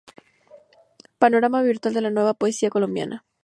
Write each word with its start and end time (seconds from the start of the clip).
Panorama 1.19 1.61
Virtual 1.61 1.93
de 1.93 2.01
la 2.01 2.09
Nueva 2.09 2.33
Poesía 2.33 2.71
Colombiana 2.71 3.23